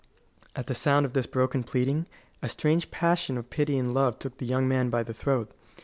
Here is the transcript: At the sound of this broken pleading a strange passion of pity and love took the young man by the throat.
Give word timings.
At 0.55 0.65
the 0.65 0.73
sound 0.73 1.05
of 1.05 1.13
this 1.13 1.27
broken 1.27 1.61
pleading 1.63 2.07
a 2.41 2.49
strange 2.49 2.89
passion 2.89 3.37
of 3.37 3.51
pity 3.51 3.77
and 3.77 3.93
love 3.93 4.17
took 4.17 4.39
the 4.39 4.47
young 4.47 4.67
man 4.67 4.89
by 4.89 5.03
the 5.03 5.13
throat. 5.13 5.51